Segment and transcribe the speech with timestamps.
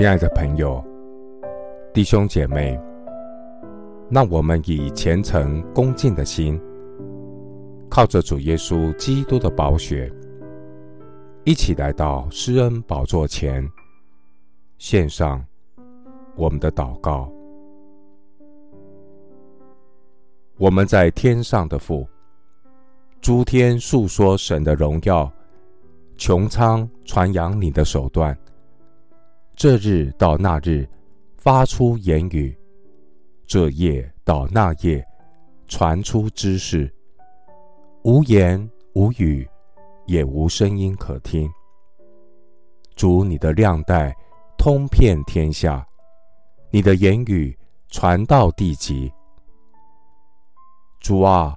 [0.00, 0.82] 亲爱的朋友、
[1.92, 2.80] 弟兄姐妹，
[4.08, 6.58] 让我们以虔诚恭敬的心，
[7.90, 10.10] 靠着主耶稣基督的宝血，
[11.44, 13.62] 一起来到施恩宝座前，
[14.78, 15.44] 献上
[16.34, 17.30] 我们的祷告。
[20.56, 22.08] 我们在天上的父，
[23.20, 25.30] 诸天述说神的荣耀，
[26.16, 28.34] 穹苍传扬你的手段。
[29.60, 30.88] 这日到那日，
[31.36, 32.50] 发出言语；
[33.46, 35.06] 这夜到那夜，
[35.68, 36.90] 传出知识。
[38.02, 38.58] 无言
[38.94, 39.46] 无语，
[40.06, 41.46] 也无声音可听。
[42.96, 44.16] 主，你的量带
[44.56, 45.86] 通遍天下，
[46.70, 47.54] 你的言语
[47.90, 49.12] 传到地极。
[51.00, 51.54] 主啊，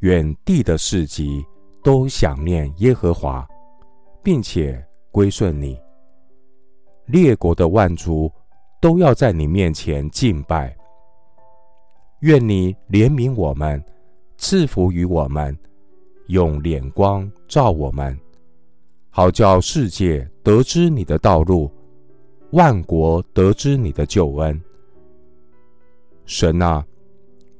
[0.00, 1.46] 远地的四极
[1.84, 3.46] 都想念耶和华，
[4.24, 5.80] 并且归顺你。
[7.08, 8.30] 列国的万族
[8.82, 10.76] 都要在你面前敬拜。
[12.20, 13.82] 愿你怜悯我们，
[14.36, 15.56] 赐福于我们，
[16.26, 18.18] 用脸光照我们，
[19.08, 21.70] 好叫世界得知你的道路，
[22.50, 24.60] 万国得知你的救恩。
[26.26, 26.84] 神啊，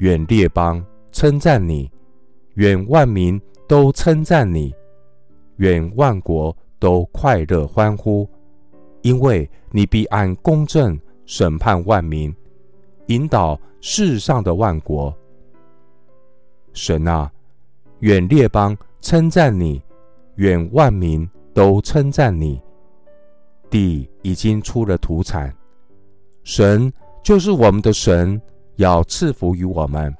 [0.00, 1.90] 愿列邦称赞你，
[2.56, 4.74] 愿万民都称赞你，
[5.56, 8.28] 愿万国都快乐欢呼。
[9.08, 12.34] 因为你必按公正审判万民，
[13.06, 15.16] 引导世上的万国。
[16.74, 17.32] 神啊，
[18.00, 19.82] 愿列邦称赞你，
[20.34, 22.60] 愿万民都称赞你。
[23.70, 25.50] 地已经出了土产，
[26.44, 28.38] 神就是我们的神，
[28.76, 30.14] 要赐福于我们。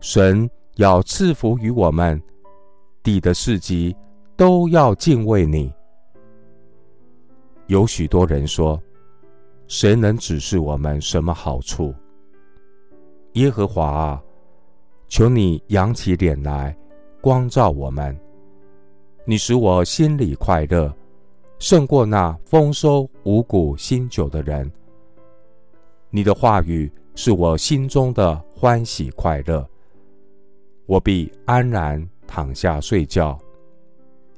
[0.00, 2.20] 神要赐福于我们，
[3.00, 3.94] 地的四极
[4.36, 5.72] 都要敬畏你。
[7.72, 8.78] 有许多人说
[9.66, 11.94] ：“谁能指示我们什么好处？”
[13.32, 14.22] 耶和华啊，
[15.08, 16.76] 求你扬起脸来，
[17.22, 18.14] 光照我们。
[19.24, 20.94] 你使我心里快乐，
[21.58, 24.70] 胜过那丰收五谷新酒的人。
[26.10, 29.66] 你的话语是我心中的欢喜快乐，
[30.84, 33.38] 我必安然躺下睡觉，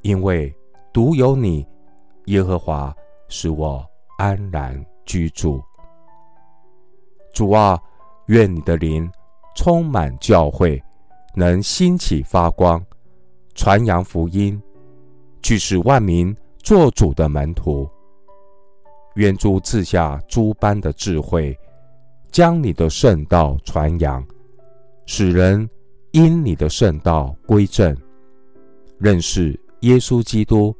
[0.03, 0.55] 因为
[0.93, 1.67] 独有你，
[2.27, 2.95] 耶和华。
[3.29, 3.85] 使我
[4.19, 5.63] 安然居住。
[7.33, 7.81] 主啊，
[8.27, 9.11] 愿你的灵
[9.57, 10.83] 充满教会，
[11.35, 12.85] 能兴起发光，
[13.55, 14.61] 传扬福音，
[15.43, 17.89] 去使万民做主的门徒。
[19.17, 21.57] 愿主赐下诸般的智慧，
[22.31, 24.25] 将你的圣道传扬，
[25.07, 25.69] 使人
[26.13, 27.97] 因你的圣道归正，
[28.99, 30.75] 认识耶稣基督，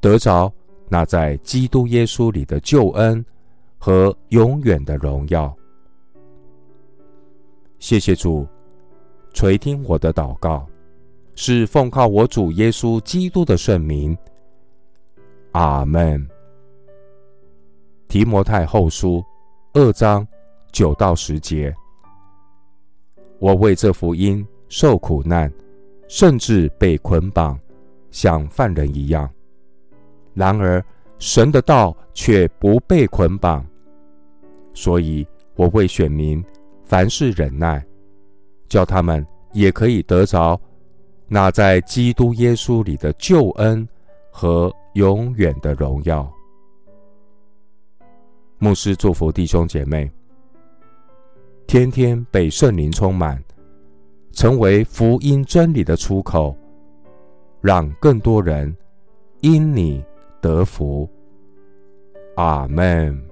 [0.00, 0.52] 得着。
[0.90, 3.24] 那在基督耶稣里的救恩
[3.78, 5.54] 和永远的荣耀，
[7.78, 8.46] 谢谢主
[9.32, 10.66] 垂听我的祷告，
[11.34, 14.16] 是奉靠我主耶稣基督的圣名。
[15.52, 16.26] 阿门。
[18.08, 19.22] 提摩太后书
[19.74, 20.26] 二章
[20.72, 21.74] 九到十节，
[23.38, 25.52] 我为这福音受苦难，
[26.08, 27.58] 甚至被捆绑，
[28.10, 29.30] 像犯人一样。
[30.38, 30.80] 然而，
[31.18, 33.66] 神的道却不被捆绑，
[34.72, 35.26] 所以
[35.56, 36.42] 我为选民
[36.84, 37.84] 凡事忍耐，
[38.68, 40.58] 叫他们也可以得着
[41.26, 43.86] 那在基督耶稣里的救恩
[44.30, 46.32] 和永远的荣耀。
[48.58, 50.08] 牧师祝福弟兄姐妹，
[51.66, 53.42] 天天被圣灵充满，
[54.30, 56.56] 成为福音真理的出口，
[57.60, 58.72] 让更多人
[59.40, 60.00] 因你。
[60.40, 61.08] 得福，
[62.36, 63.27] 阿门。